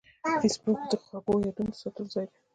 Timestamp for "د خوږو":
0.91-1.35